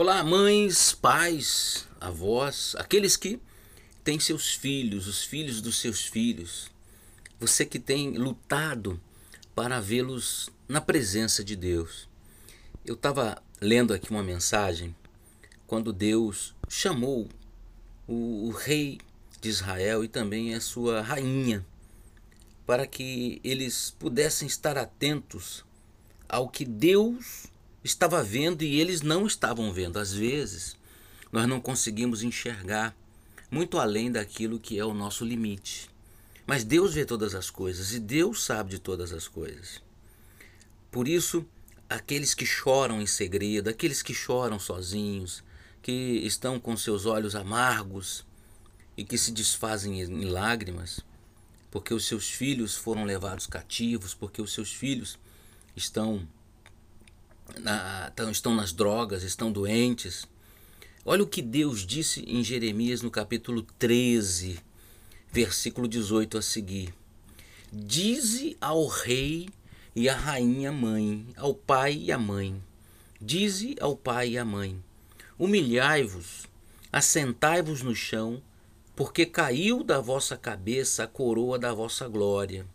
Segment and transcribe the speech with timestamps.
[0.00, 3.40] Olá, mães, pais, avós, aqueles que
[4.04, 6.70] têm seus filhos, os filhos dos seus filhos.
[7.40, 9.00] Você que tem lutado
[9.56, 12.08] para vê-los na presença de Deus.
[12.86, 14.94] Eu estava lendo aqui uma mensagem
[15.66, 17.28] quando Deus chamou
[18.06, 19.00] o, o rei
[19.40, 21.66] de Israel e também a sua rainha
[22.64, 25.64] para que eles pudessem estar atentos
[26.28, 27.48] ao que Deus
[27.88, 29.98] estava vendo e eles não estavam vendo.
[29.98, 30.76] Às vezes,
[31.32, 32.94] nós não conseguimos enxergar
[33.50, 35.90] muito além daquilo que é o nosso limite.
[36.46, 39.82] Mas Deus vê todas as coisas e Deus sabe de todas as coisas.
[40.90, 41.44] Por isso,
[41.88, 45.42] aqueles que choram em segredo, aqueles que choram sozinhos,
[45.82, 48.24] que estão com seus olhos amargos
[48.96, 51.00] e que se desfazem em lágrimas,
[51.70, 55.18] porque os seus filhos foram levados cativos, porque os seus filhos
[55.76, 56.26] estão
[57.56, 60.26] na, estão nas drogas, estão doentes.
[61.04, 64.58] Olha o que Deus disse em Jeremias no capítulo 13,
[65.32, 66.92] versículo 18 a seguir.
[67.72, 69.48] Dize ao rei
[69.94, 72.62] e à rainha mãe, ao pai e à mãe.
[73.20, 74.82] Dize ao pai e à mãe:
[75.38, 76.46] Humilhai-vos,
[76.92, 78.42] assentai-vos no chão,
[78.94, 82.66] porque caiu da vossa cabeça a coroa da vossa glória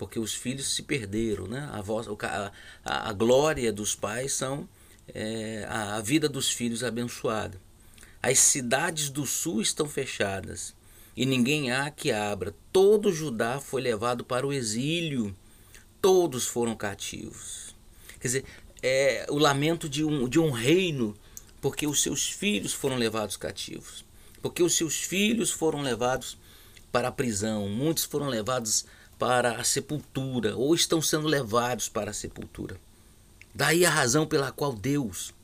[0.00, 1.68] porque os filhos se perderam, né?
[1.74, 4.66] A, voz, a, a, glória dos pais são
[5.14, 7.60] é, a, a vida dos filhos abençoada.
[8.22, 10.74] As cidades do sul estão fechadas
[11.14, 12.54] e ninguém há que abra.
[12.72, 15.36] Todo Judá foi levado para o exílio,
[16.00, 17.76] todos foram cativos.
[18.18, 18.44] Quer dizer,
[18.82, 21.14] é o lamento de um, de um reino,
[21.60, 24.02] porque os seus filhos foram levados cativos,
[24.40, 26.38] porque os seus filhos foram levados
[26.90, 28.86] para a prisão, muitos foram levados
[29.20, 32.80] para a sepultura ou estão sendo levados para a sepultura.
[33.54, 35.34] Daí a razão pela qual Deus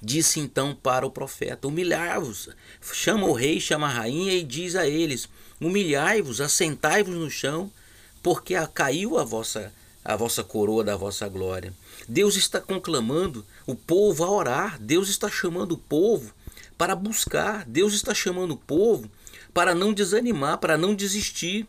[0.00, 2.50] disse então para o profeta: Humilhai-vos,
[2.92, 5.28] chama o rei, chama a rainha e diz a eles:
[5.60, 7.68] Humilhai-vos, assentai-vos no chão,
[8.22, 9.72] porque caiu a vossa
[10.04, 11.72] a vossa coroa da vossa glória.
[12.08, 16.32] Deus está conclamando o povo a orar, Deus está chamando o povo
[16.78, 19.08] para buscar, Deus está chamando o povo
[19.54, 21.66] para não desanimar, para não desistir.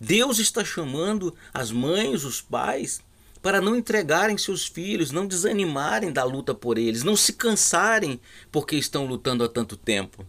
[0.00, 3.00] Deus está chamando as mães, os pais,
[3.42, 8.20] para não entregarem seus filhos, não desanimarem da luta por eles, não se cansarem
[8.50, 10.26] porque estão lutando há tanto tempo.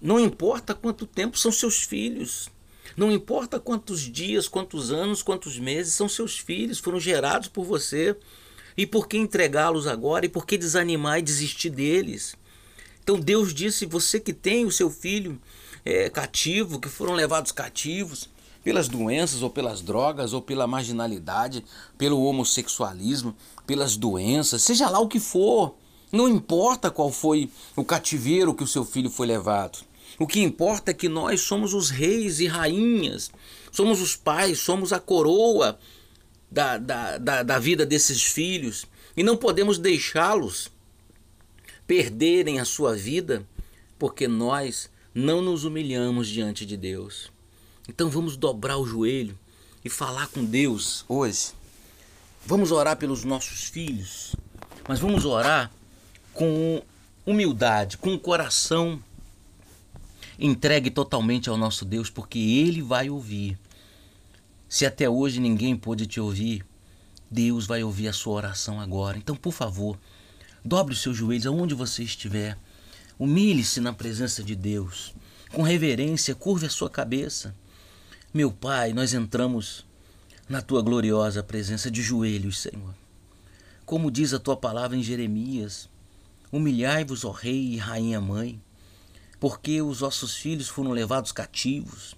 [0.00, 2.48] Não importa quanto tempo são seus filhos.
[2.96, 8.16] Não importa quantos dias, quantos anos, quantos meses são seus filhos, foram gerados por você.
[8.76, 10.26] E por que entregá-los agora?
[10.26, 12.34] E por que desanimar e desistir deles?
[13.02, 15.40] Então Deus disse: você que tem o seu filho
[15.84, 18.28] é, cativo, que foram levados cativos,
[18.62, 21.64] pelas doenças ou pelas drogas ou pela marginalidade,
[21.96, 23.34] pelo homossexualismo,
[23.66, 25.74] pelas doenças, seja lá o que for.
[26.12, 29.78] Não importa qual foi o cativeiro que o seu filho foi levado.
[30.18, 33.30] O que importa é que nós somos os reis e rainhas,
[33.70, 35.78] somos os pais, somos a coroa
[36.50, 38.84] da, da, da, da vida desses filhos
[39.16, 40.70] e não podemos deixá-los
[41.86, 43.46] perderem a sua vida
[43.98, 47.30] porque nós não nos humilhamos diante de Deus.
[47.90, 49.36] Então vamos dobrar o joelho
[49.84, 51.48] e falar com Deus hoje.
[52.46, 54.36] Vamos orar pelos nossos filhos,
[54.88, 55.72] mas vamos orar
[56.32, 56.80] com
[57.26, 59.02] humildade, com o coração
[60.38, 63.58] entregue totalmente ao nosso Deus, porque Ele vai ouvir.
[64.68, 66.64] Se até hoje ninguém pôde te ouvir,
[67.28, 69.18] Deus vai ouvir a sua oração agora.
[69.18, 69.98] Então, por favor,
[70.64, 72.56] dobre os seus joelhos aonde você estiver.
[73.18, 75.12] Humilhe-se na presença de Deus.
[75.52, 77.52] Com reverência, curve a sua cabeça.
[78.32, 79.84] Meu Pai, nós entramos
[80.48, 82.94] na tua gloriosa presença de joelhos, Senhor.
[83.84, 85.88] Como diz a tua palavra em Jeremias:
[86.52, 88.62] Humilhai-vos, ó Rei e Rainha Mãe,
[89.40, 92.14] porque os vossos filhos foram levados cativos,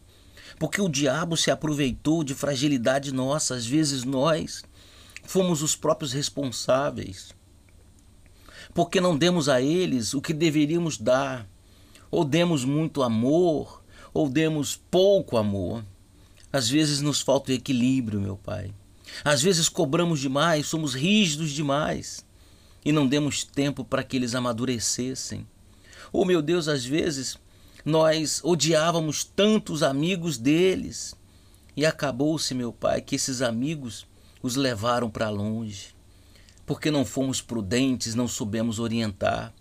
[0.58, 4.62] porque o diabo se aproveitou de fragilidade nossa, às vezes nós
[5.22, 7.34] fomos os próprios responsáveis,
[8.74, 11.48] porque não demos a eles o que deveríamos dar,
[12.10, 13.82] ou demos muito amor,
[14.12, 15.82] ou demos pouco amor.
[16.52, 18.72] Às vezes nos falta o equilíbrio, meu Pai.
[19.24, 22.24] Às vezes cobramos demais, somos rígidos demais
[22.84, 25.46] e não demos tempo para que eles amadurecessem.
[26.12, 27.38] Oh, meu Deus, às vezes
[27.84, 31.14] nós odiávamos tantos amigos deles
[31.76, 34.06] e acabou-se, meu Pai, que esses amigos
[34.42, 35.94] os levaram para longe,
[36.66, 39.54] porque não fomos prudentes, não soubemos orientar.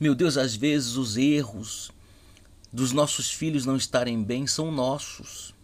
[0.00, 1.90] Meu Deus, às vezes os erros
[2.72, 5.54] dos nossos filhos não estarem bem são nossos.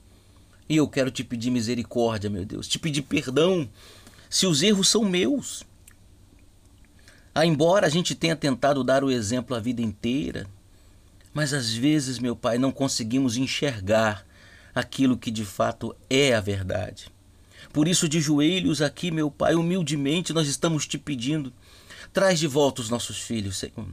[0.68, 3.68] E eu quero te pedir misericórdia, meu Deus, te pedir perdão
[4.28, 5.64] se os erros são meus.
[7.34, 10.46] Ah, embora a gente tenha tentado dar o exemplo a vida inteira,
[11.32, 14.26] mas às vezes, meu Pai, não conseguimos enxergar
[14.74, 17.10] aquilo que de fato é a verdade.
[17.72, 21.52] Por isso, de joelhos aqui, meu Pai, humildemente nós estamos te pedindo:
[22.12, 23.86] traz de volta os nossos filhos, Senhor.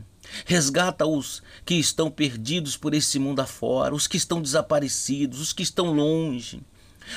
[0.46, 5.94] Resgata-os que estão perdidos por esse mundo afora, os que estão desaparecidos, os que estão
[5.94, 6.62] longe,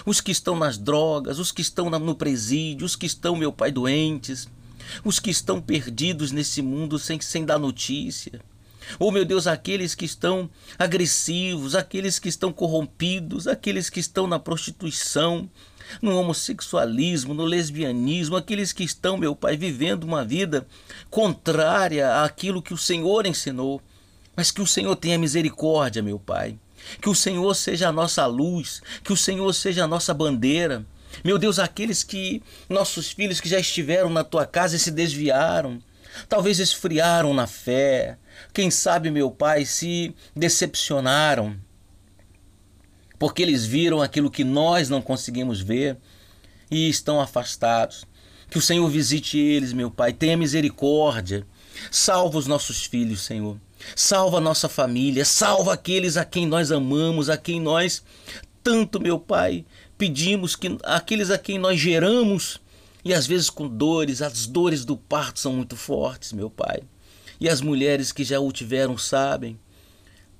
[0.04, 3.72] os que estão nas drogas, os que estão no presídio, os que estão, meu Pai,
[3.72, 4.48] doentes,
[5.04, 8.40] os que estão perdidos nesse mundo sem, sem dar notícia.
[8.98, 10.48] Oh, meu Deus, aqueles que estão
[10.78, 15.48] agressivos, aqueles que estão corrompidos, aqueles que estão na prostituição,
[16.02, 20.66] no homossexualismo, no lesbianismo, aqueles que estão, meu Pai, vivendo uma vida
[21.10, 23.80] contrária àquilo que o Senhor ensinou.
[24.36, 26.56] Mas que o Senhor tenha misericórdia, meu Pai.
[27.00, 30.86] Que o Senhor seja a nossa luz, que o Senhor seja a nossa bandeira.
[31.24, 35.82] Meu Deus, aqueles que, nossos filhos que já estiveram na tua casa e se desviaram,
[36.28, 38.18] talvez esfriaram na fé,
[38.52, 41.56] quem sabe, meu Pai, se decepcionaram
[43.18, 45.96] porque eles viram aquilo que nós não conseguimos ver
[46.70, 48.04] e estão afastados.
[48.48, 51.46] Que o Senhor visite eles, meu Pai, tenha misericórdia.
[51.90, 53.58] Salva os nossos filhos, Senhor.
[53.94, 58.02] Salva a nossa família, salva aqueles a quem nós amamos, a quem nós
[58.62, 59.64] tanto, meu Pai,
[59.96, 62.60] pedimos que aqueles a quem nós geramos
[63.08, 66.82] e às vezes com dores, as dores do parto são muito fortes, meu Pai.
[67.40, 69.58] E as mulheres que já o tiveram sabem.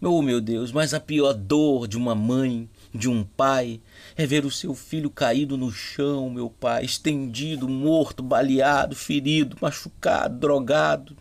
[0.03, 3.81] Oh, meu Deus, mas a pior dor de uma mãe, de um pai,
[4.15, 10.39] é ver o seu filho caído no chão, meu pai, estendido, morto, baleado, ferido, machucado,
[10.39, 11.17] drogado.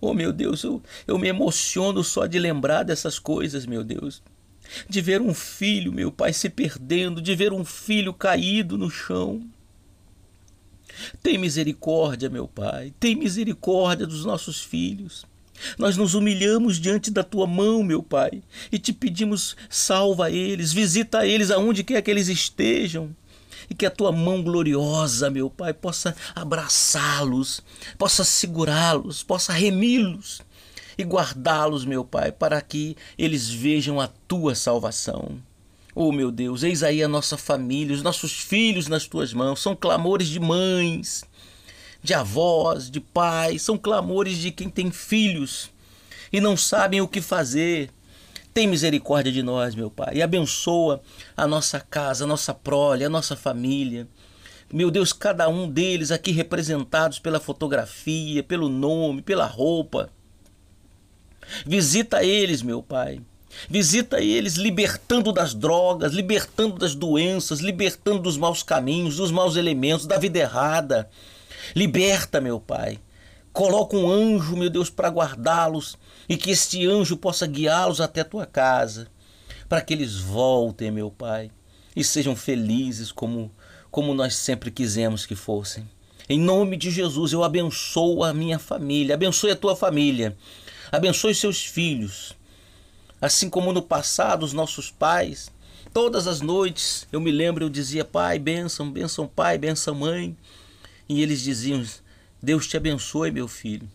[0.00, 4.20] Oh, meu Deus, eu, eu me emociono só de lembrar dessas coisas, meu Deus.
[4.88, 9.40] De ver um filho, meu pai, se perdendo, de ver um filho caído no chão.
[11.22, 15.24] Tem misericórdia, meu pai, tem misericórdia dos nossos filhos.
[15.78, 18.42] Nós nos humilhamos diante da tua mão, meu Pai,
[18.72, 23.14] e te pedimos: salva eles, visita eles aonde quer que eles estejam.
[23.70, 27.62] E que a tua mão gloriosa, meu Pai, possa abraçá-los,
[27.96, 30.42] possa segurá-los, possa remi-los
[30.98, 35.38] e guardá-los, meu Pai, para que eles vejam a tua salvação.
[35.94, 39.76] Oh, meu Deus, eis aí a nossa família, os nossos filhos nas tuas mãos, são
[39.76, 41.22] clamores de mães,
[42.02, 45.70] de avós, de pais, são clamores de quem tem filhos
[46.32, 47.90] e não sabem o que fazer.
[48.52, 51.00] Tem misericórdia de nós, meu Pai, e abençoa
[51.36, 54.08] a nossa casa, a nossa prole, a nossa família.
[54.72, 60.10] Meu Deus, cada um deles aqui representados pela fotografia, pelo nome, pela roupa.
[61.64, 63.20] Visita eles, meu Pai.
[63.68, 70.06] Visita eles libertando das drogas, libertando das doenças, libertando dos maus caminhos, dos maus elementos,
[70.06, 71.08] da vida errada.
[71.74, 72.98] Liberta, meu Pai.
[73.52, 75.96] Coloca um anjo, meu Deus, para guardá-los
[76.28, 79.06] e que este anjo possa guiá-los até a tua casa,
[79.68, 81.50] para que eles voltem, meu Pai,
[81.94, 83.52] e sejam felizes como,
[83.90, 85.88] como nós sempre quisemos que fossem.
[86.28, 90.36] Em nome de Jesus, eu abençoo a minha família, abençoe a tua família,
[90.90, 92.34] abençoe seus filhos.
[93.24, 95.50] Assim como no passado, os nossos pais,
[95.94, 100.36] todas as noites, eu me lembro, eu dizia: Pai, bênção, bênção, pai, bênção, mãe.
[101.08, 101.82] E eles diziam:
[102.42, 103.90] Deus te abençoe, meu filho.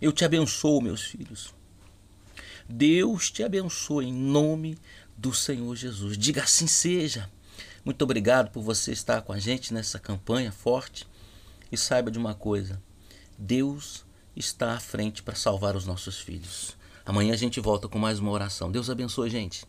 [0.00, 1.52] Eu te abençoo, meus filhos.
[2.66, 4.78] Deus te abençoe em nome
[5.14, 6.16] do Senhor Jesus.
[6.16, 7.28] Diga assim seja.
[7.84, 11.06] Muito obrigado por você estar com a gente nessa campanha forte.
[11.70, 12.82] E saiba de uma coisa:
[13.36, 16.74] Deus está à frente para salvar os nossos filhos.
[17.06, 18.70] Amanhã a gente volta com mais uma oração.
[18.70, 19.64] Deus abençoe, gente.